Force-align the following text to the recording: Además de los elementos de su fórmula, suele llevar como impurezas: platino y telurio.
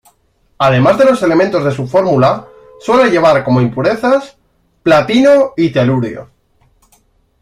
Además 0.57 0.97
de 0.97 1.05
los 1.05 1.21
elementos 1.21 1.63
de 1.63 1.71
su 1.71 1.85
fórmula, 1.87 2.47
suele 2.79 3.11
llevar 3.11 3.43
como 3.43 3.61
impurezas: 3.61 4.35
platino 4.81 5.53
y 5.55 5.71
telurio. 5.71 6.27